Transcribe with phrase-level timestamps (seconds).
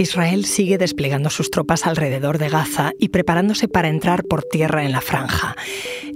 [0.00, 4.92] Israel sigue desplegando sus tropas alrededor de Gaza y preparándose para entrar por tierra en
[4.92, 5.56] la franja.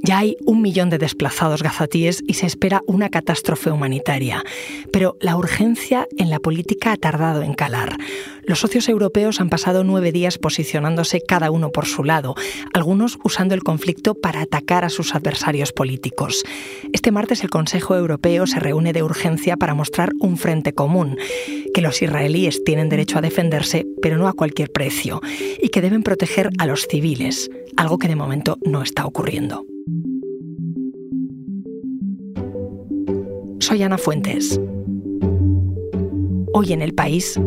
[0.06, 4.44] Ya hay un millón de desplazados gazatíes y se espera una catástrofe humanitaria.
[4.92, 7.96] Pero la urgencia en la política ha tardado en calar.
[8.42, 12.34] Los socios europeos han pasado nueve días posicionándose cada uno por su lado,
[12.74, 16.44] algunos usando el conflicto para atacar a sus adversarios políticos.
[16.92, 21.16] Este martes el Consejo Europeo se reúne de urgencia para mostrar un frente común,
[21.72, 25.22] que los israelíes tienen derecho a defenderse, pero no a cualquier precio,
[25.62, 29.64] y que deben proteger a los civiles, algo que de momento no está ocurriendo.
[33.60, 34.60] Soy Ana Fuentes.
[36.52, 37.38] Hoy en el país,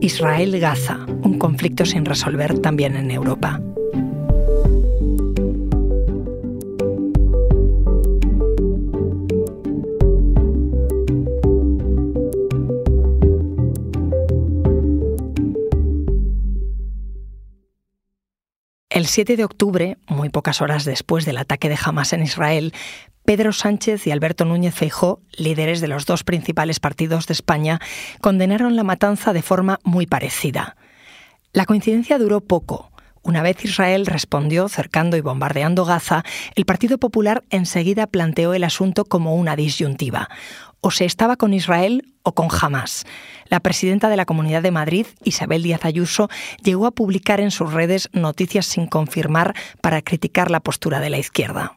[0.00, 3.60] Israel-Gaza, un conflicto sin resolver también en Europa.
[19.00, 22.74] El 7 de octubre, muy pocas horas después del ataque de Hamas en Israel,
[23.24, 27.80] Pedro Sánchez y Alberto Núñez Feijó, líderes de los dos principales partidos de España,
[28.20, 30.76] condenaron la matanza de forma muy parecida.
[31.54, 32.90] La coincidencia duró poco.
[33.22, 36.22] Una vez Israel respondió cercando y bombardeando Gaza,
[36.54, 40.28] el Partido Popular enseguida planteó el asunto como una disyuntiva
[40.80, 43.04] o se estaba con Israel o con Hamas.
[43.46, 46.28] La presidenta de la Comunidad de Madrid, Isabel Díaz Ayuso,
[46.62, 51.18] llegó a publicar en sus redes noticias sin confirmar para criticar la postura de la
[51.18, 51.76] izquierda.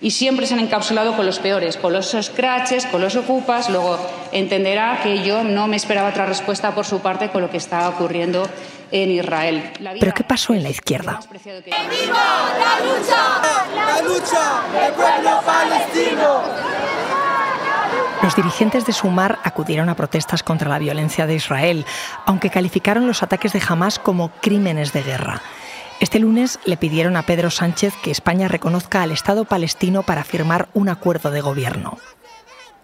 [0.00, 3.70] Y siempre se han encapsulado con los peores, con los scratches, con los ocupas.
[3.70, 3.98] Luego
[4.32, 7.88] entenderá que yo no me esperaba otra respuesta por su parte con lo que estaba
[7.88, 8.46] ocurriendo
[8.90, 9.72] en Israel.
[10.00, 11.20] ¿Pero qué pasó en la izquierda?
[11.32, 13.40] ¡Viva la lucha!
[13.74, 16.93] ¡La lucha del pueblo palestino!
[18.24, 21.84] Los dirigentes de Sumar acudieron a protestas contra la violencia de Israel,
[22.24, 25.42] aunque calificaron los ataques de Hamas como crímenes de guerra.
[26.00, 30.70] Este lunes le pidieron a Pedro Sánchez que España reconozca al Estado palestino para firmar
[30.72, 31.98] un acuerdo de gobierno.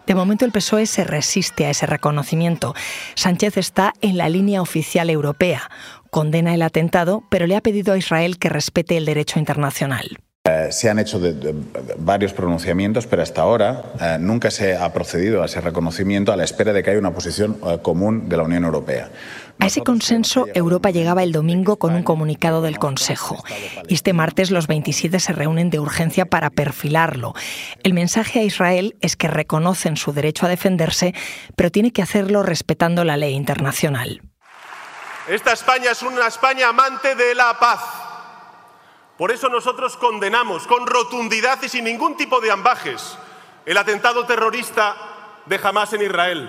[0.06, 2.75] De momento el PSOE se resiste a ese reconocimiento.
[3.15, 5.70] Sánchez está en la línea oficial europea.
[6.10, 10.19] Condena el atentado, pero le ha pedido a Israel que respete el derecho internacional.
[10.70, 11.20] Se han hecho
[11.98, 16.44] varios pronunciamientos, pero hasta ahora eh, nunca se ha procedido a ese reconocimiento a la
[16.44, 19.10] espera de que haya una posición eh, común de la Unión Europea.
[19.59, 23.44] A ese consenso Europa llegaba el domingo con un comunicado del Consejo.
[23.88, 27.34] Y este martes los 27 se reúnen de urgencia para perfilarlo.
[27.82, 31.14] El mensaje a Israel es que reconocen su derecho a defenderse,
[31.56, 34.22] pero tiene que hacerlo respetando la ley internacional.
[35.28, 38.00] Esta España es una España amante de la paz
[39.20, 43.19] por eso nosotros condenamos con rotundidad y sin ningún tipo de ambajes
[43.66, 44.97] el atentado terrorista
[45.44, 46.48] de Hamas en Israel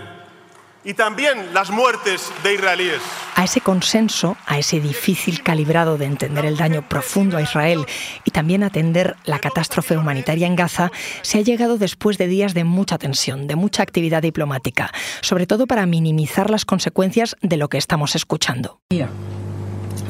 [0.85, 3.01] y también las muertes de israelíes.
[3.35, 7.85] A ese consenso, a ese difícil calibrado de entender el daño profundo a Israel
[8.23, 10.93] y también atender la catástrofe humanitaria en Gaza,
[11.23, 15.67] se ha llegado después de días de mucha tensión, de mucha actividad diplomática, sobre todo
[15.67, 18.79] para minimizar las consecuencias de lo que estamos escuchando.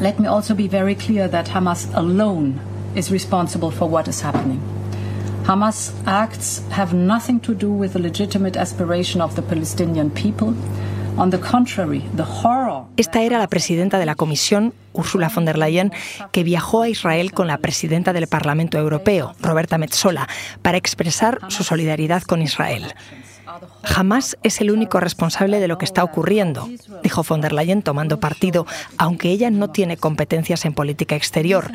[0.01, 2.59] Let me also be very clear that Hamas alone
[2.95, 4.59] is responsible for what is happening.
[5.43, 10.55] Hamas acts have nothing to do with the legitimate aspiration of the Palestinian people.
[11.19, 15.59] On the contrary, the horror Esta era la presidenta de la Comisión, Ursula von der
[15.59, 15.91] Leyen,
[16.31, 20.27] que viajó a Israel con la presidenta del Parlamento Europeo, Roberta Metsola,
[20.63, 22.95] para expresar su solidaridad con Israel.
[23.83, 26.67] Jamás es el único responsable de lo que está ocurriendo,
[27.03, 28.65] dijo von der Leyen tomando partido,
[28.97, 31.71] aunque ella no tiene competencias en política exterior.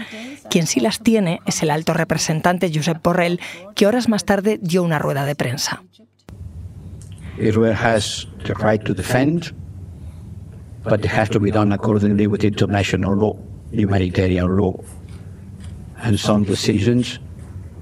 [0.51, 3.41] Quien sí las tiene es el alto representante Josep Borrell,
[3.75, 5.83] que horas más tarde dio una rueda de prensa.
[7.39, 9.53] Israel has the right to defend,
[10.85, 13.37] but it has to be done accordingly with international law,
[13.73, 14.75] humanitarian law.
[16.03, 17.21] And some decisions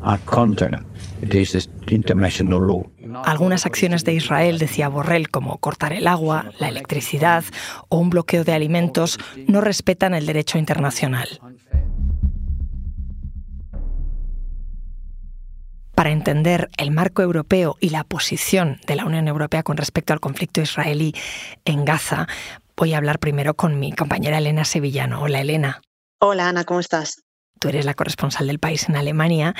[0.02, 0.82] are counter
[1.20, 2.82] this international law.
[3.24, 7.44] Algunas acciones de Israel, decía Borrell, como cortar el agua, la electricidad
[7.88, 11.40] o un bloqueo de alimentos, no respetan el derecho internacional.
[15.94, 20.20] Para entender el marco europeo y la posición de la Unión Europea con respecto al
[20.20, 21.14] conflicto israelí
[21.64, 22.26] en Gaza,
[22.76, 25.22] voy a hablar primero con mi compañera Elena Sevillano.
[25.22, 25.82] Hola Elena.
[26.18, 27.22] Hola Ana, ¿cómo estás?
[27.58, 29.54] Tú eres la corresponsal del país en Alemania,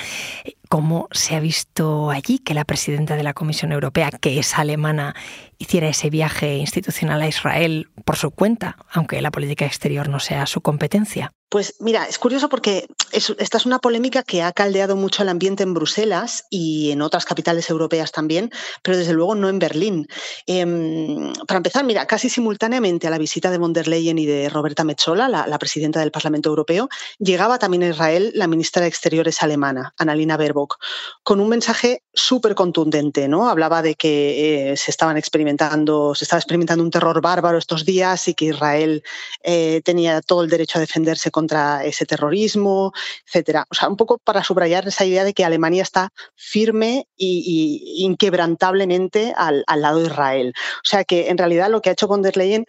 [0.69, 5.15] ¿cómo se ha visto allí que la presidenta de la Comisión Europea, que es alemana
[5.57, 10.45] hiciera ese viaje institucional a Israel por su cuenta, aunque la política exterior no sea
[10.45, 11.33] su competencia?
[11.49, 15.63] Pues mira, es curioso porque esta es una polémica que ha caldeado mucho el ambiente
[15.63, 18.49] en Bruselas y en otras capitales europeas también,
[18.83, 20.07] pero desde luego no en Berlín.
[20.47, 24.49] Em, para empezar, mira, casi simultáneamente a la visita de von der Leyen y de
[24.49, 29.41] Roberta Metsola, la, presidenta del Parlamento Europeo, llegaba también a Israel la ministra de Exteriores
[29.41, 30.77] alemana, Annalena Baerbock,
[31.23, 33.49] con un mensaje súper contundente, ¿no?
[33.49, 38.27] Hablaba de que eh, se estaban experimentando, se estaba experimentando un terror bárbaro estos días
[38.27, 39.03] y que Israel
[39.43, 42.93] eh, tenía todo el derecho a defenderse contra ese terrorismo,
[43.27, 43.65] etcétera.
[43.69, 49.33] O sea, un poco para subrayar esa idea de que Alemania está firme y, inquebrantablemente
[49.35, 50.53] al, lado de Israel.
[50.77, 52.65] O sea que en realidad lo que ha hecho von der Leyen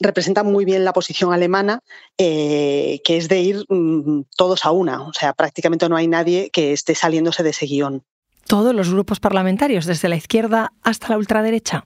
[0.00, 1.80] representa muy bien la posición alemana,
[2.18, 5.02] eh, que es de ir mm, todos a una.
[5.02, 8.04] O sea, prácticamente no hay nadie que esté saliéndose de ese guion.
[8.50, 11.84] Todos los grupos parlamentarios, desde la izquierda hasta la ultraderecha.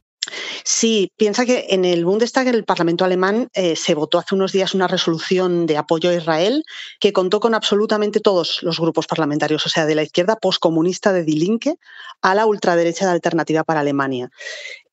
[0.65, 4.53] Sí, piensa que en el Bundestag, en el Parlamento alemán, eh, se votó hace unos
[4.53, 6.65] días una resolución de apoyo a Israel
[7.01, 11.25] que contó con absolutamente todos los grupos parlamentarios, o sea, de la izquierda postcomunista de
[11.25, 11.75] Die Linke
[12.23, 14.31] a la ultraderecha de Alternativa para Alemania.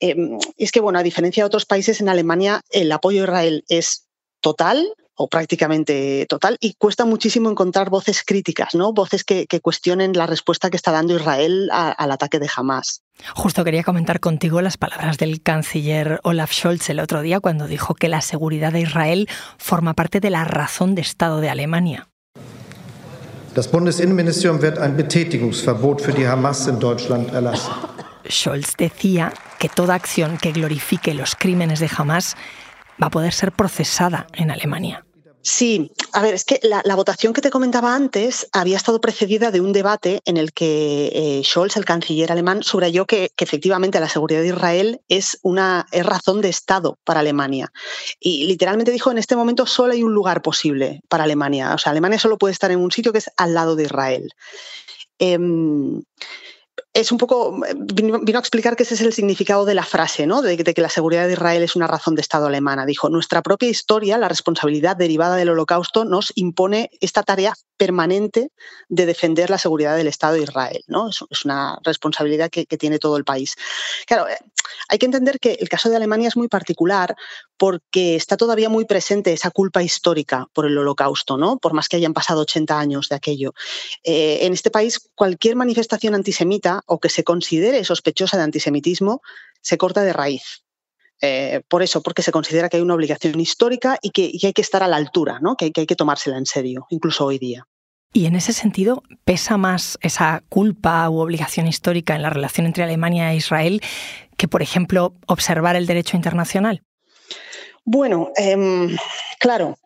[0.01, 3.63] Em, es que, bueno, a diferencia de otros países, en Alemania el apoyo a Israel
[3.69, 4.09] es
[4.41, 8.91] total, o prácticamente total, y cuesta muchísimo encontrar voces críticas, ¿no?
[8.91, 13.03] Voces que, cuestionen la respuesta que está dando Israel al ataque de Hamas.
[13.35, 17.93] Justo quería comentar contigo las palabras del canciller Olaf Scholz el otro día cuando dijo
[17.93, 22.07] que la seguridad de Israel forma parte de la razón de Estado de Alemania.
[23.53, 27.73] Das Bundesinnenministerium wird ein Betätigungsverbot für die Hamas in Deutschland erlassen.
[28.27, 32.37] Scholz decía que toda acción que glorifique los crímenes de Hamas
[33.01, 35.03] va a poder ser procesada en Alemania.
[35.43, 39.59] Sí, a ver, es que la, votación que te comentaba antes había estado precedida de
[39.59, 44.41] un debate en el que eh, Scholz, el canciller alemán, subrayó que, efectivamente la seguridad
[44.41, 47.71] de Israel es una es razón de Estado para Alemania.
[48.19, 51.73] Y literalmente dijo, en este momento solo hay un lugar posible para Alemania.
[51.73, 54.33] O sea, Alemania solo puede estar en un sitio que es al lado de Israel.
[55.17, 56.03] Em,
[56.93, 57.57] es un poco,
[57.93, 60.41] vino, a explicar que ese es el significado de la frase, ¿no?
[60.41, 62.85] De, que la seguridad de Israel es una razón de Estado alemana.
[62.85, 68.51] Dijo, nuestra propia historia, la responsabilidad derivada del holocausto, nos impone esta tarea permanente
[68.89, 71.09] de defender la seguridad del Estado de Israel, ¿no?
[71.09, 73.55] Es, una responsabilidad que, tiene todo el país.
[74.05, 74.37] Claro, eh,
[74.89, 77.15] hay que entender que el caso de Alemania es muy particular
[77.57, 81.57] porque está todavía muy presente esa culpa histórica por el holocausto, ¿no?
[81.57, 83.53] Por más que hayan pasado 80 años de aquello.
[84.03, 89.21] Eh, en este país, cualquier manifestación antisemita o que se considere sospechosa de antisemitismo
[89.61, 90.63] se corta de raíz.
[91.21, 94.61] Eh, por eso, porque se considera que hay una obligación histórica y que, hay que
[94.61, 95.55] estar a la altura, ¿no?
[95.55, 97.67] que, hay, que tomársela en serio, incluso hoy día.
[98.11, 102.83] Y en ese sentido, ¿pesa más esa culpa u obligación histórica en la relación entre
[102.83, 103.81] Alemania e Israel
[104.35, 106.83] que, por ejemplo, observar el derecho internacional?
[107.85, 108.97] Bueno, em,
[109.39, 109.77] claro,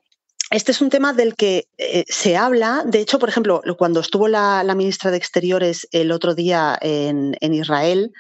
[0.52, 2.84] este es un tema del que eh, se habla.
[2.86, 8.12] De hecho, por ejemplo, cuando estuvo la, ministra de Exteriores el otro día en, Israel,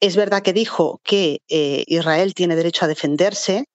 [0.00, 3.66] es verdad que dijo que eh, Israel tiene derecho a defenderse,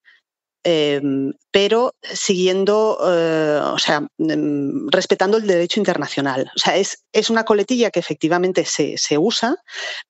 [0.64, 6.52] em, pero siguiendo, eh, o sea, em, respetando el derecho internacional.
[6.56, 9.56] O sea, es, es una coletilla que efectivamente se, usa,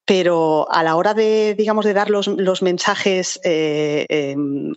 [0.05, 4.73] pero a la hora de, digamos, de dar los, los mensajes em,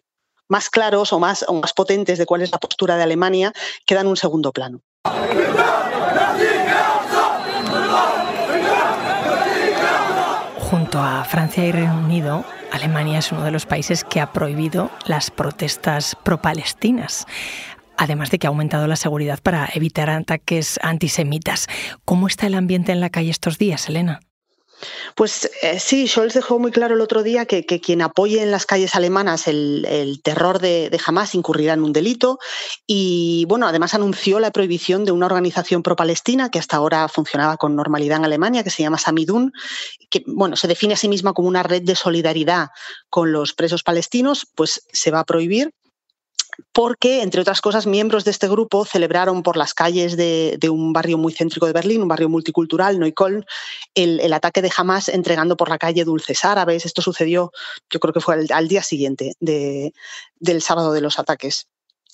[0.50, 3.52] más claros o más, o más potentes de cuál es la postura de Alemania
[3.86, 4.80] quedan en un segundo plano.
[10.58, 14.90] Junto a Francia y Reino Unido, Alemania es uno de los países que ha prohibido
[15.06, 17.26] las protestas pro-palestinas
[17.96, 21.66] además de que ha aumentado la seguridad para evitar ataques antisemitas.
[22.06, 24.20] ¿Cómo está el ambiente en la calle estos días, Elena?
[25.14, 28.66] Pues eh, sí, Scholz dejó muy claro el otro día que, quien apoye en las
[28.66, 32.38] calles alemanas el, terror de, Hamas incurrirá en un delito
[32.86, 37.76] y, bueno, además anunció la prohibición de una organización pro-palestina que hasta ahora funcionaba con
[37.76, 39.52] normalidad en Alemania, que se llama Samidun,
[40.08, 42.68] que, bueno, se define a sí misma como una red de solidaridad
[43.08, 45.72] con los presos palestinos, pues se va a prohibir
[46.72, 51.18] porque, entre otras cosas, miembros de este grupo celebraron por las calles de, un barrio
[51.18, 53.44] muy céntrico de Berlín, un barrio multicultural, Neukölln,
[53.94, 56.86] el, ataque de Hamas entregando por la calle dulces árabes.
[56.86, 57.52] Esto sucedió,
[57.90, 61.66] yo creo que fue al, día siguiente del sábado de los ataques.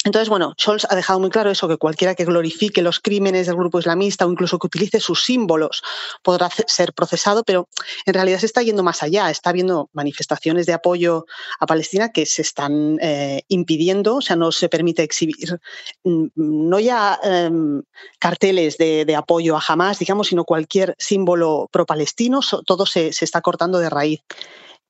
[0.04, 3.56] Entonces, bueno, Scholz ha dejado muy claro eso, que cualquiera que glorifique los crímenes del
[3.56, 5.82] grupo islamista o incluso que utilice sus símbolos
[6.22, 7.68] podrá ser procesado, pero
[8.04, 9.30] en realidad se está yendo más allá.
[9.30, 11.26] Está habiendo manifestaciones de apoyo
[11.58, 15.58] a Palestina que se están eh, impidiendo, o sea, no se permite exhibir
[16.04, 17.82] mm, no ya em,
[18.18, 23.78] carteles de, apoyo a Hamas, digamos, sino cualquier símbolo pro-palestino, todo se, se está cortando
[23.78, 24.20] de raíz.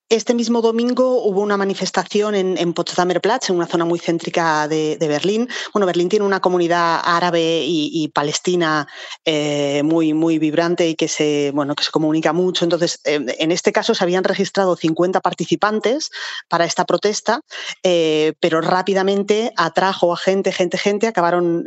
[0.09, 4.69] Este mismo domingo hubo una manifestación en, en Potsdamer Platz, en una zona muy céntrica
[4.69, 5.49] de, Berlín.
[5.73, 8.87] Bueno, Berlín tiene una comunidad árabe y, palestina
[9.25, 12.65] eh, muy, muy vibrante y que se, bueno, que se comunica mucho.
[12.65, 16.11] Entonces, eh, en este caso se habían registrado 50 participantes
[16.47, 17.41] para esta protesta,
[17.83, 21.09] eh, pero rápidamente atrajo a gente, gente, gente.
[21.09, 21.65] Acabaron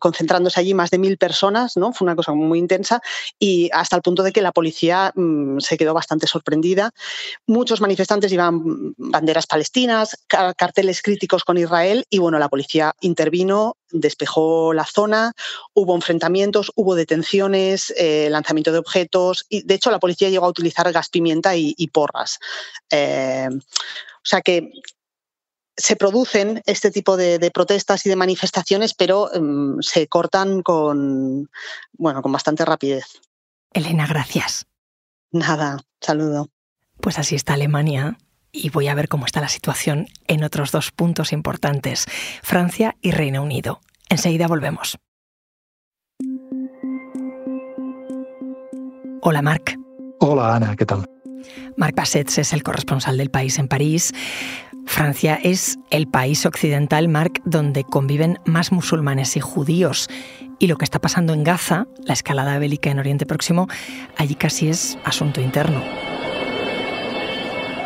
[0.00, 1.92] concentrándose allí más de mil personas, ¿no?
[1.92, 3.00] Fue una cosa muy intensa
[3.38, 6.92] y hasta el punto de que la policía mm, se quedó bastante sorprendida
[7.68, 14.72] muchos manifestantes llevaban banderas palestinas, carteles críticos con Israel y bueno, la policía intervino, despejó
[14.72, 15.34] la zona,
[15.74, 20.48] hubo enfrentamientos, hubo detenciones, eh, lanzamiento de objetos y de hecho la policía llegó a
[20.48, 22.38] utilizar gas pimienta y, porras.
[22.88, 24.70] Eh, o sea que
[25.76, 31.50] se producen este tipo de, protestas y de manifestaciones, pero em, se cortan con,
[31.92, 33.04] bueno, con bastante rapidez.
[33.74, 34.64] Elena, gracias.
[35.32, 36.48] Nada, saludo.
[37.00, 38.18] Pues así está Alemania
[38.52, 42.06] y voy a ver cómo está la situación en otros dos puntos importantes,
[42.42, 43.80] Francia y Reino Unido.
[44.08, 44.98] Enseguida volvemos.
[49.20, 49.76] Hola, Marc.
[50.20, 51.04] Hola, Ana, ¿qué tal?
[51.76, 54.12] Marc Bassets es el corresponsal del país en París.
[54.86, 60.08] Francia es el país occidental, Marc, donde conviven más musulmanes y judíos.
[60.58, 63.68] Y lo que está pasando en Gaza, la escalada bélica en Oriente Próximo,
[64.16, 65.82] allí casi es asunto interno.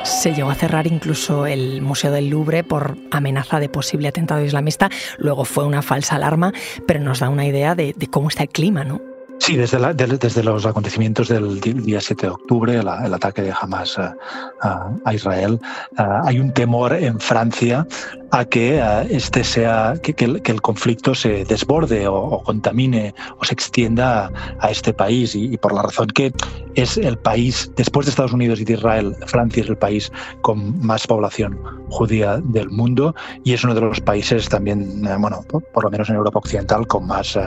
[0.02, 4.90] Se llegó a cerrar incluso el Museo del Louvre por amenaza de posible atentado islamista.
[5.18, 6.52] Luego fue una falsa alarma,
[6.87, 9.00] pero nos da una idea de, cómo está el clima, ¿no?
[9.38, 15.12] Sí, desde, desde, los acontecimientos del día 7 de octubre, el ataque de Hamas a,
[15.12, 15.59] Israel,
[15.99, 17.87] eh, hay un temor en Francia
[18.32, 24.32] a que eh, este sea que, el, conflicto se desborde o, contamine o se extienda
[24.58, 25.34] a, este país.
[25.34, 26.32] Y, por la razón que
[26.74, 30.10] es el país después de Estados Unidos y de Israel Francia es el país
[30.40, 31.60] con más población
[31.90, 36.08] judía del mundo y es uno de los países también eh, bueno por, lo menos
[36.08, 37.42] en Europa occidental con más eh,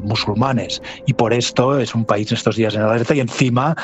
[0.00, 0.80] musulmanes.
[1.06, 3.76] Y por esto es un país estos días en alerta y encima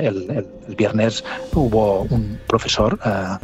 [0.00, 1.24] el, el, viernes
[1.54, 2.98] hubo un profesor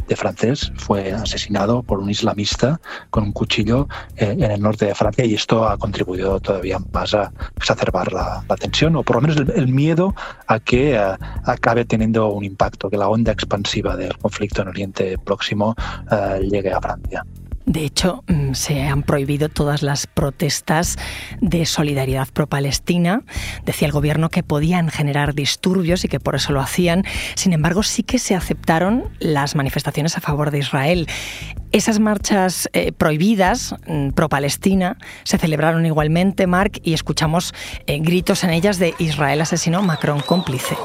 [0.07, 4.85] de francés fue asesinado por un islam islamista con un cuchillo eh, en el norte
[4.85, 9.21] de Francia y esto ha contribuido todavía más a exacerbar la, tensión o por lo
[9.21, 10.13] menos el, miedo
[10.47, 15.17] a que eh, acabe teniendo un impacto, que la onda expansiva del conflicto en Oriente
[15.23, 15.75] Próximo
[16.11, 17.25] eh, llegue a Francia.
[17.69, 20.97] De hecho, mm, se han prohibido todas las protestas
[21.39, 23.21] de solidaridad pro-palestina.
[23.63, 27.03] Decía el gobierno que podían generar disturbios y que por eso lo hacían.
[27.35, 31.07] Sin embargo, sí que se aceptaron las manifestaciones a favor de Israel.
[31.71, 37.53] Esas marchas eh, prohibidas mm, pro-Palestina se celebraron igualmente, Mark, y escuchamos
[37.85, 40.75] eh, gritos en ellas de Israel asesino, Macron cómplice.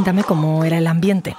[0.00, 1.36] Cuéntame cómo era el ambiente.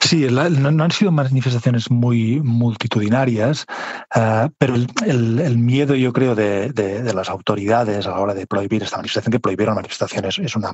[0.00, 3.66] Sí, no, han sido manifestaciones muy multitudinarias,
[4.14, 6.72] eh, pero el, miedo, yo creo, de,
[7.14, 10.72] las autoridades a la hora de prohibir esta manifestación, que prohibieron manifestaciones, es una,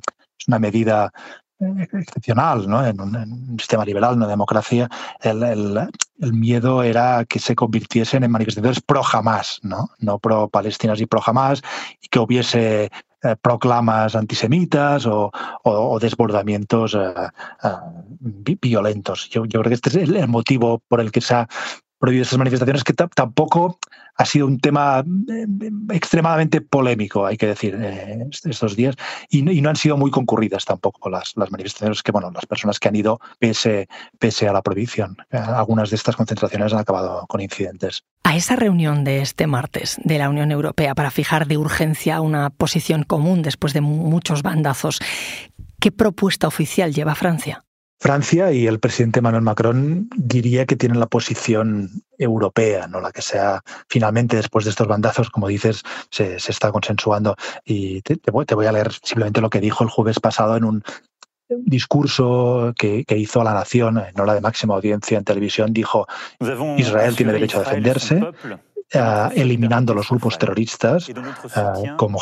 [0.61, 1.11] medida
[1.59, 2.87] eh, excepcional ¿no?
[2.87, 4.89] en, un, sistema liberal, una democracia,
[5.23, 5.91] el,
[6.33, 11.21] miedo era que se convirtiesen en manifestaciones pro jamás, no, no pro palestinas y pro
[11.21, 11.63] jamás,
[12.01, 12.93] y que hubiese
[13.25, 15.31] eh, proclamas antisemitas o,
[16.01, 17.15] desbordamientos eh,
[17.63, 19.29] eh, violentos.
[19.31, 21.49] Yo, creo que este es el, motivo por el que se ha
[21.99, 23.79] prohibido esas manifestaciones, que tampoco
[24.15, 25.05] ha sido un tema
[25.91, 27.79] extremadamente polémico, hay que decir,
[28.45, 28.97] estos días,
[29.31, 32.89] y, no han sido muy concurridas tampoco las, las manifestaciones que, bueno, las personas que
[32.89, 33.89] han ido pese,
[34.19, 35.17] pese a la prohibición.
[35.31, 38.05] Algunas de estas concentraciones han acabado con incidentes.
[38.25, 42.51] A esa reunión de este martes de la Unión Europea para fijar de urgencia una
[42.51, 45.01] posición común después de muchos bandazos,
[45.81, 47.65] ¿qué propuesta oficial lleva Francia?
[48.03, 53.23] Francia y el presidente Emmanuel Macron diría que tienen la posición europea, no la que
[53.23, 57.37] sea finalmente después de estos bandazos, como dices, se, está consensuando.
[57.65, 60.83] Y te, voy, a leer simplemente lo que dijo el jueves pasado en un
[61.49, 66.09] discurso que, hizo a la nación en hora de máxima audiencia en televisión, dijo,
[66.79, 68.21] Israel tiene derecho a defenderse
[68.95, 71.15] eh, eliminando los grupos terroristas eh,
[71.97, 72.19] como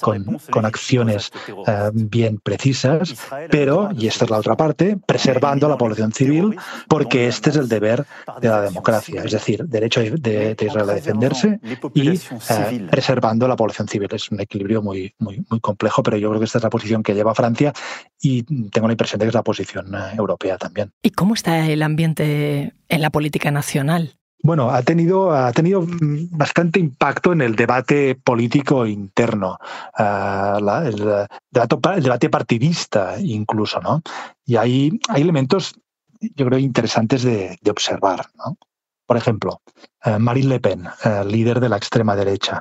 [0.00, 1.30] con, con acciones
[1.66, 3.14] eh, bien precisas,
[3.50, 6.56] pero, y esta es la otra parte, preservando a la población civil,
[6.88, 8.06] porque este es el deber
[8.40, 11.60] de la democracia, es decir, derecho de, Israel a defenderse
[11.92, 12.18] y
[12.90, 14.08] preservando a la población civil.
[14.12, 17.02] Es un equilibrio muy, muy, muy complejo, pero yo creo que esta es la posición
[17.02, 17.72] que lleva Francia
[18.20, 20.90] y tengo la impresión de que es la posición europea también.
[21.02, 24.16] ¿Y cómo está el ambiente en la política nacional?
[24.44, 25.86] Bueno, ha tenido, ha tenido
[26.30, 29.56] bastante impacto en el debate político interno,
[29.98, 34.02] uh, el, debate partidista incluso, ¿no?
[34.44, 35.80] Y hay, hay elementos,
[36.20, 38.58] yo creo, interesantes de, observar, ¿no?
[39.06, 39.62] Por ejemplo,
[40.04, 42.60] uh, Marine Le Pen, uh, líder de la extrema derecha.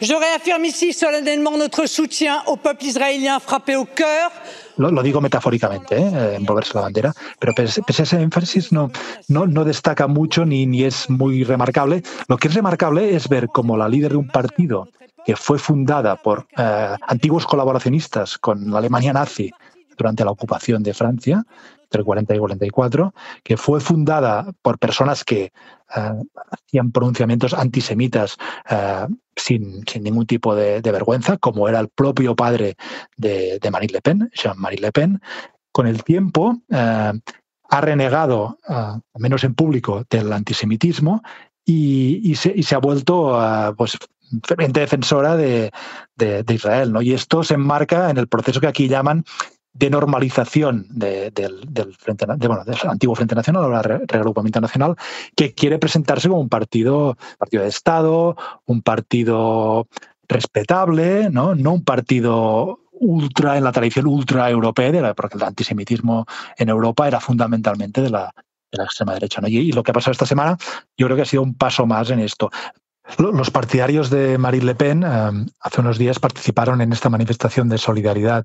[0.00, 4.30] Je réaffirme ici solennellement notre soutien au peuple israélien frappé au cœur
[4.76, 6.36] lo, lo, digo metafóricamente, ¿eh?
[6.36, 8.92] envolverse la bandera, pero pese, pese, a ese énfasis no,
[9.26, 12.04] no, no destaca mucho ni, ni es muy remarcable.
[12.28, 14.88] Lo que es remarcable es ver cómo la líder de un partido
[15.26, 19.52] que fue fundada por eh, antiguos colaboracionistas con la Alemania nazi
[19.98, 21.44] durante la ocupación de Francia,
[21.88, 25.52] entre 40 y 44, que fue fundada por personas que
[25.96, 28.36] uh, hacían pronunciamientos antisemitas
[28.70, 32.76] uh, sin, sin, ningún tipo de, vergüenza, como era el propio padre
[33.16, 35.20] de, de Marine Le Pen, Jean-Marie Le Pen.
[35.72, 37.18] Con el tiempo uh,
[37.70, 41.22] ha renegado, al menos en público, del antisemitismo
[41.64, 43.38] y, y, se, y se, ha vuelto
[43.76, 43.98] pues,
[44.70, 45.70] defensora de,
[46.16, 46.92] de, de, Israel.
[46.92, 47.02] ¿no?
[47.02, 49.24] Y esto se enmarca en el proceso que aquí llaman
[49.78, 54.96] de normalización de, del, del, frente, de, bueno, del antiguo Frente Nacional, ahora Reagrupamiento Nacional,
[55.36, 59.86] que quiere presentarse como un partido, partido de Estado, un partido
[60.28, 61.54] respetable, ¿no?
[61.54, 67.20] no un partido ultra en la tradición ultra europea, porque el antisemitismo en Europa era
[67.20, 68.32] fundamentalmente de la,
[68.72, 69.40] de la extrema derecha.
[69.40, 69.46] ¿no?
[69.46, 70.56] Y, lo que ha pasado esta semana,
[70.96, 72.50] yo creo que ha sido un paso más en esto.
[73.16, 77.78] Los partidarios de Marine Le Pen eh, hace unos días participaron en esta manifestación de
[77.78, 78.44] solidaridad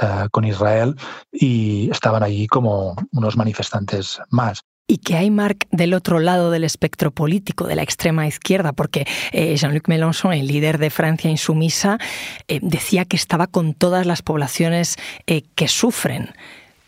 [0.00, 0.96] eh, con Israel
[1.30, 4.62] y estaban allí como unos manifestantes más.
[4.90, 8.72] ¿Y qué hay, Marc, del otro lado del espectro político, de la extrema izquierda?
[8.72, 11.98] Porque eh, Jean-Luc Mélenchon, el líder de Francia insumisa,
[12.48, 14.96] eh, decía que estaba con todas las poblaciones
[15.26, 16.30] eh, que sufren.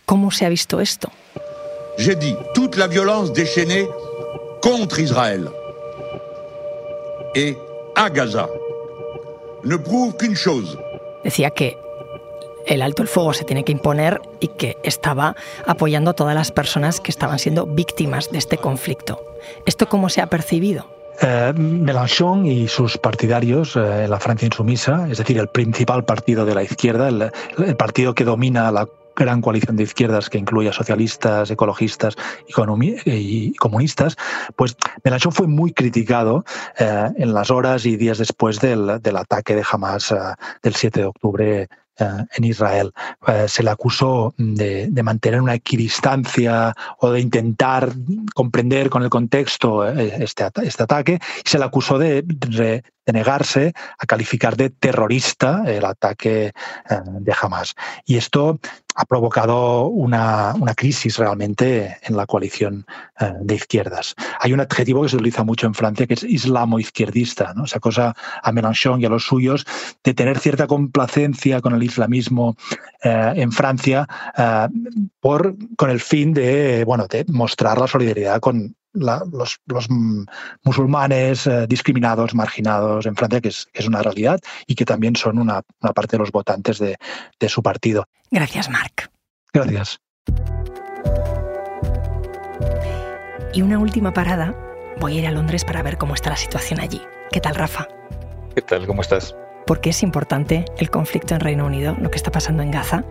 [0.07, 1.13] ¿Cómo se ha visto esto?
[1.99, 3.87] J'ai dit toute la violence déchaînée
[4.63, 5.51] contre Israël
[7.35, 7.57] et
[7.95, 8.49] à Gaza
[9.65, 10.79] ne prouve qu'une chose.
[11.25, 11.77] Decía que
[12.67, 15.35] el alto el fuego se tiene que imponer y que estaba
[15.67, 19.21] apoyando a todas las personas que estaban siendo víctimas de este conflicto.
[19.67, 20.87] ¿Esto cómo se ha percibido?
[21.23, 26.47] Eh, Mélenchon y sus partidarios eh, en la Francia insumisa, es decir, el principal partido
[26.47, 28.89] de la izquierda, el, el partido que domina la
[29.25, 32.17] gran coalición de izquierdas que incluye a socialistas, ecologistas
[33.05, 34.17] y comunistas,
[34.57, 36.45] pues Mélenchon fue muy criticado
[36.79, 40.17] eh, en las horas y días después del, ataque de Hamas eh,
[40.63, 41.69] del 7 de octubre
[42.37, 42.93] en Israel.
[43.27, 47.93] Eh, se le acusó de, de, mantener una equidistancia o de intentar
[48.35, 54.07] comprender con el contexto este, este ataque y se le acusó de, de, negarse a
[54.07, 56.53] calificar de terrorista el ataque
[57.21, 57.75] de Hamas.
[58.05, 58.59] Y esto
[58.95, 62.87] ha provocado una, crisis realmente en la coalición
[63.19, 64.15] eh, de izquierdas.
[64.39, 67.65] Hay un adjetivo que se utiliza mucho en Francia que es islamo-izquierdista, ¿no?
[67.65, 69.67] esa cosa a Mélenchon y a los suyos
[70.05, 72.57] de tener cierta complacencia con el islamismo
[73.03, 74.69] eh, en Francia eh,
[75.21, 79.89] por, con el fin de, bueno, de mostrar la solidaridad con, la, los, los,
[80.63, 85.17] musulmanes eh, discriminados, marginados en Francia, que es, que es, una realidad y que también
[85.17, 86.97] son una, una parte de los votantes de,
[87.39, 88.07] de su partido.
[88.31, 89.11] Gracias, Marc.
[89.53, 90.01] Gracias.
[93.53, 94.55] Y una última parada.
[95.01, 97.01] Voy a ir a Londres para ver cómo está la situación allí.
[97.33, 97.89] ¿Qué tal, Rafa?
[98.55, 98.87] ¿Qué tal?
[98.87, 99.35] ¿Cómo estás?
[99.67, 103.05] ¿Por qué es importante el conflicto en Reino Unido, lo que está pasando en Gaza?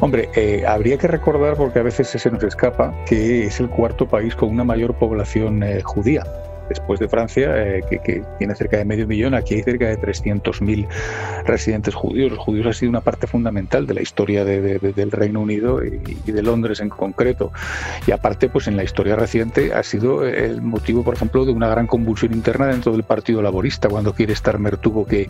[0.00, 4.06] Hombre, eh, habría que recordar, porque a veces se nos escapa, que es el cuarto
[4.06, 6.24] país con una mayor población eh, judía.
[6.68, 9.98] Después de Francia, eh, que, que, tiene cerca de medio millón, aquí hay cerca de
[9.98, 10.86] 300.000
[11.46, 12.30] residentes judíos.
[12.30, 15.40] Los judíos han sido una parte fundamental de la historia de, de, de, del Reino
[15.40, 17.50] Unido y, de Londres en concreto.
[18.06, 21.68] Y aparte, pues en la historia reciente ha sido el motivo, por ejemplo, de una
[21.68, 25.28] gran convulsión interna dentro del Partido Laborista, cuando Keir Starmer tuvo que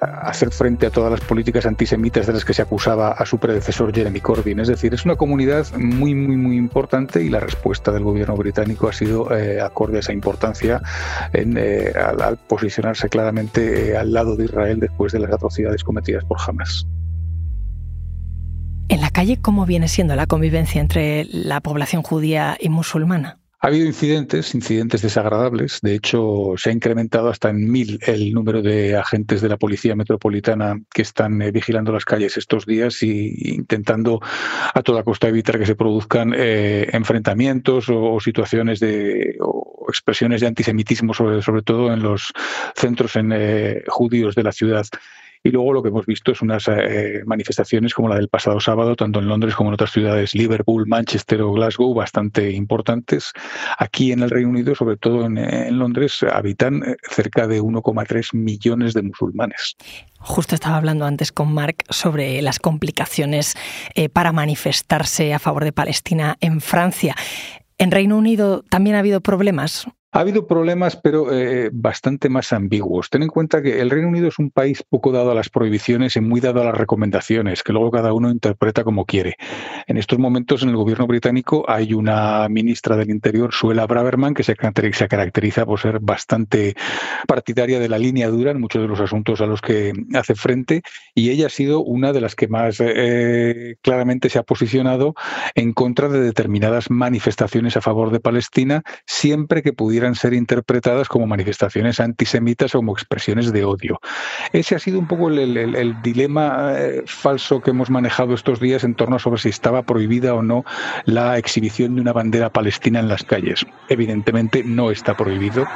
[0.00, 3.94] hacer frente a todas las políticas antisemitas de las que se acusaba a su predecesor
[3.94, 4.60] Jeremy Corbyn.
[4.60, 8.88] Es decir, es una comunidad muy, muy, muy importante y la respuesta del gobierno británico
[8.88, 10.82] ha sido eh, acorde a esa importancia
[11.32, 16.24] en, eh, al, posicionarse claramente eh, al lado de Israel después de las atrocidades cometidas
[16.24, 16.86] por Hamas.
[18.88, 23.38] En la calle, ¿cómo viene siendo la convivencia entre la población judía y musulmana?
[23.58, 25.80] Ha habido incidentes, incidentes desagradables.
[25.80, 29.96] De hecho, se ha incrementado hasta en mil el número de agentes de la Policía
[29.96, 34.20] Metropolitana que están eh, vigilando las calles estos días y intentando
[34.74, 40.48] a toda costa evitar que se produzcan eh, enfrentamientos o, situaciones de o expresiones de
[40.48, 42.32] antisemitismo, sobre, todo en los
[42.74, 44.84] centros en, eh, judíos de la ciudad.
[45.46, 48.96] Y luego lo que hemos visto es unas eh, manifestaciones como la del pasado sábado,
[48.96, 53.32] tanto en Londres como en otras ciudades, Liverpool, Manchester o Glasgow, bastante importantes.
[53.78, 58.92] Aquí en el Reino Unido, sobre todo en, Londres, habitan eh, cerca de 1,3 millones
[58.92, 59.76] de musulmanes.
[60.18, 63.54] Justo estaba hablando antes con Mark sobre las complicaciones
[63.94, 67.14] eh, para manifestarse a favor de Palestina en Francia.
[67.78, 69.86] ¿En Reino Unido también ha habido problemas?
[70.12, 73.10] Ha habido problemas, pero eh, bastante más ambiguos.
[73.10, 76.16] Ten en cuenta que el Reino Unido es un país poco dado a las prohibiciones
[76.16, 79.36] y muy dado a las recomendaciones, que luego cada uno interpreta como quiere.
[79.86, 84.42] En estos momentos en el gobierno británico hay una ministra del Interior, Suela Braverman, que
[84.42, 86.74] se caracteriza por ser bastante
[87.26, 90.82] partidaria de la línea dura en muchos de los asuntos a los que hace frente,
[91.14, 95.14] y ella ha sido una de las que más eh, claramente se ha posicionado
[95.54, 101.26] en contra de determinadas manifestaciones a favor de Palestina, siempre que pudiera ser interpretadas como
[101.26, 104.00] manifestaciones antisemitas o como expresiones de odio.
[104.52, 108.94] Ese ha sido un poco el, dilema eh, falso que hemos manejado estos días en
[108.94, 110.64] torno a sobre si estaba prohibida o no
[111.04, 113.66] la exhibición de una bandera palestina en las calles.
[113.88, 115.66] Evidentemente no está prohibido.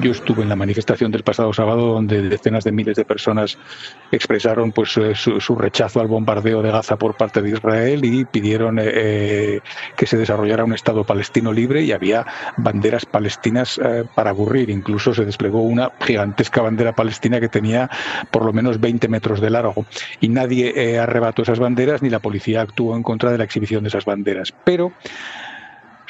[0.00, 3.58] Yo estuve en la manifestación del pasado sábado donde decenas de miles de personas
[4.10, 8.78] expresaron pues eh, su, rechazo al bombardeo de Gaza por parte de Israel y pidieron
[8.78, 9.60] eh, eh,
[9.96, 12.24] que se desarrollara un Estado palestino libre y había
[12.56, 13.78] banderas palestinas
[14.14, 14.70] para aburrir.
[14.70, 17.90] Incluso se desplegó una gigantesca bandera palestina que tenía
[18.30, 19.84] por lo menos 20 metros de largo
[20.20, 23.88] y nadie arrebató esas banderas ni la policía actuó en contra de la exhibición de
[23.88, 24.54] esas banderas.
[24.64, 24.92] Pero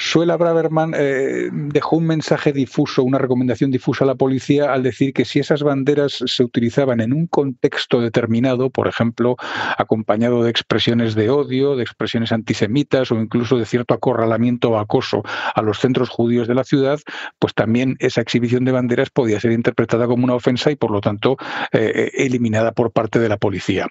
[0.01, 5.13] Suela Braverman eh, dejó un mensaje difuso, una recomendación difusa a la policía al decir
[5.13, 9.37] que si esas banderas se utilizaban en un contexto determinado, por ejemplo,
[9.77, 15.23] acompañado de expresiones de odio, de expresiones antisemitas o incluso de cierto acorralamiento o acoso
[15.55, 16.99] a los centros judíos de la ciudad,
[17.39, 21.03] pues también esa exhibición de banderas podía ser interpretada como una ofensa y por lo
[21.03, 21.37] tanto
[21.73, 23.87] eh, eliminada por parte de la policía.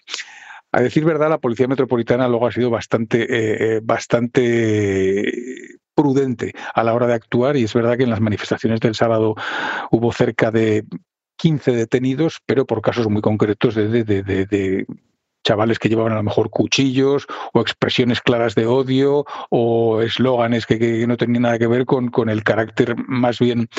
[0.71, 6.93] A decir verdad, la Policía Metropolitana luego ha sido bastante, eh, bastante prudente a la
[6.93, 9.35] hora de actuar y es verdad que en las manifestaciones del sábado
[9.91, 10.85] hubo cerca de
[11.35, 14.85] 15 detenidos, pero por casos muy concretos de, de,
[15.43, 21.05] chavales que llevaban a lo mejor cuchillos o expresiones claras de odio o eslóganes que,
[21.07, 23.69] no tenían nada que ver con, con el carácter más bien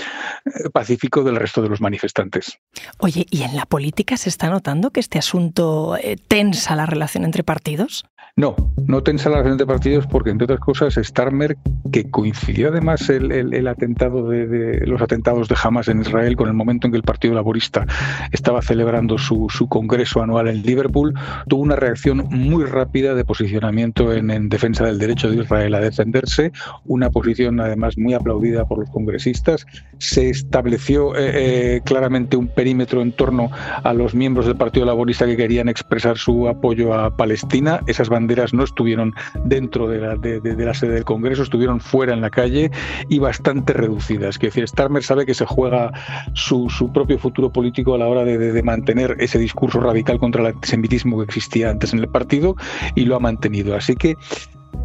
[0.46, 2.58] eh, pacífico del resto de los manifestantes.
[2.98, 7.24] Oye, ¿y en la política se está notando que este asunto eh, tensa la relación
[7.24, 8.04] entre partidos?
[8.36, 8.54] No,
[8.86, 11.56] no tensa la relación de partidos porque, entre otras cosas, Starmer,
[11.92, 16.86] que coincidió además el, atentado de, los atentados de Hamas en Israel con el momento
[16.86, 17.86] en que el Partido Laborista
[18.32, 21.14] estaba celebrando su, congreso anual en Liverpool,
[21.50, 26.52] tuvo una reacción muy rápida de posicionamiento en, defensa del derecho de Israel a defenderse,
[26.86, 29.66] una posición además muy aplaudida por los congresistas.
[29.98, 31.32] Se estableció eh,
[31.76, 33.50] eh, claramente un perímetro en torno
[33.82, 37.80] a los miembros del Partido Laborista que querían expresar su apoyo a Palestina.
[37.88, 39.12] Esas banderas no estuvieron
[39.44, 42.70] dentro de la, de, la sede del Congreso, estuvieron fuera en la calle
[43.08, 44.36] y bastante reducidas.
[44.36, 45.92] Es decir, Starmer sabe que se juega
[46.34, 51.18] su, propio futuro político a la hora de, mantener ese discurso radical contra el antisemitismo
[51.18, 52.54] que existía antes en el partido
[52.94, 53.74] y lo ha mantenido.
[53.74, 54.16] Así que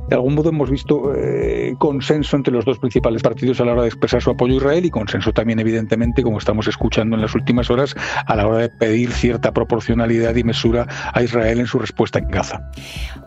[0.09, 3.81] de algún modo hemos visto eh, consenso entre los dos principales partidos a la hora
[3.83, 7.33] de expresar su apoyo a Israel y consenso también, evidentemente, como estamos escuchando en las
[7.33, 7.95] últimas horas,
[8.27, 12.27] a la hora de pedir cierta proporcionalidad y mesura a Israel en su respuesta en
[12.29, 12.61] Gaza.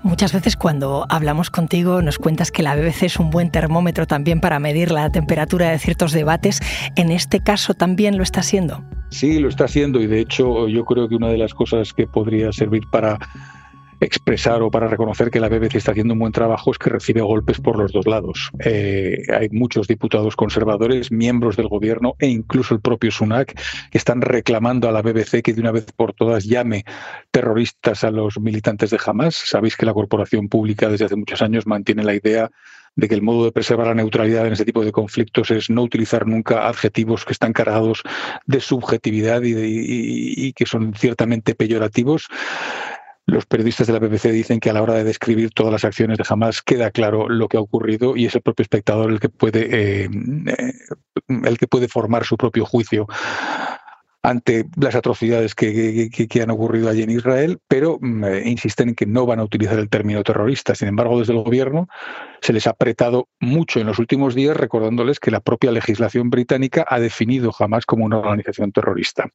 [0.03, 4.41] Muchas veces cuando hablamos contigo nos cuentas que la BBC es un buen termómetro también
[4.41, 6.61] para medir la temperatura de ciertos debates.
[6.95, 8.85] ¿En este caso también lo está siendo?
[9.11, 12.07] Sí, lo está siendo y de hecho yo creo que una de las cosas que
[12.07, 13.19] podría servir para
[14.01, 17.21] expresar o para reconocer que la BBC está haciendo un buen trabajo es que recibe
[17.21, 18.51] golpes por los dos lados.
[18.61, 23.55] Eh, hay muchos diputados conservadores, miembros del gobierno e incluso el propio Sunak
[23.91, 26.85] que están reclamando a la BBC que de una vez por todas llame
[27.31, 29.35] terroristas a los militantes de Hamas.
[29.35, 32.51] Sabéis que la corporación pública desde hace muchos años mantiene la idea
[32.97, 35.83] de que el modo de preservar la neutralidad en este tipo de conflictos es no
[35.83, 38.03] utilizar nunca adjetivos que están cargados
[38.47, 42.29] de subjetividad y, y que son ciertamente peyorativos.
[43.29, 46.17] Los periodistas de la BBC dicen que a la hora de describir todas las acciones
[46.17, 49.29] de Hamas queda claro lo que ha ocurrido y es el propio espectador el que
[49.29, 50.09] puede, eh,
[51.45, 53.07] el que puede formar su propio juicio
[54.23, 59.05] ante las atrocidades que, han ocurrido allí en Israel, pero mm, eh, insisten en que
[59.05, 60.75] no van a utilizar el término terrorista.
[60.75, 61.87] Sin embargo, desde el gobierno
[62.41, 66.87] se les ha apretado mucho en los últimos días, recordándoles que la propia legislación británica
[66.89, 69.29] ha definido Hamas como una organización terrorista.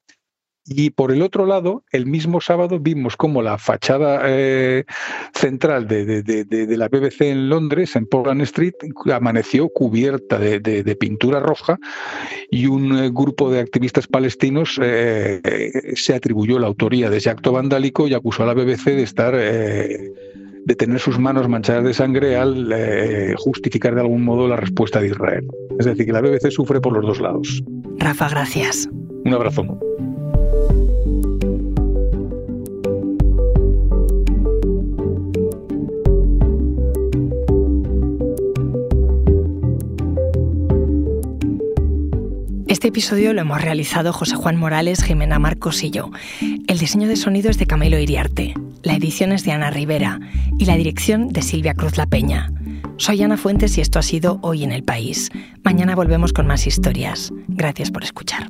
[0.66, 4.86] Y por el otro lado, el mismo sábado vimos como la fachada eh,
[5.34, 8.74] central de, la BBC en Londres, en Portland Street,
[9.14, 11.78] amaneció cubierta de, pintura roja
[12.50, 15.42] y un eh, grupo de activistas palestinos eh,
[15.96, 19.36] se atribuyó la autoría de ese acto vandálico y acusó a la BBC de estar
[19.36, 25.08] de tener sus manos manchadas de sangre al justificar de algún modo la respuesta de
[25.08, 25.46] Israel.
[25.78, 27.62] Es decir, que la BBC sufre por los dos lados.
[27.98, 28.88] Rafa, gracias.
[29.26, 29.93] Un abrazo.
[42.84, 46.12] Este episodio lo hemos realizado José Juan Morales, Jimena Marcos y yo.
[46.68, 50.20] El diseño de sonido es de Camilo Iriarte, la edición es de Ana Rivera
[50.60, 52.52] y la dirección de Silvia Cruz La Peña.
[52.98, 55.30] Soy Ana Fuentes y esto ha sido Hoy en el País.
[55.64, 57.32] Mañana volvemos con más historias.
[57.48, 58.50] Gracias por escuchar.